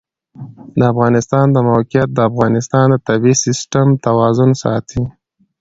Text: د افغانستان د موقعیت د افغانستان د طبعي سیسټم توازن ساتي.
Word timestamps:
د 0.77 0.81
افغانستان 0.93 1.45
د 1.51 1.57
موقعیت 1.69 2.09
د 2.13 2.19
افغانستان 2.29 2.85
د 2.91 2.95
طبعي 3.07 3.33
سیسټم 3.45 3.87
توازن 4.05 4.49
ساتي. 4.63 5.03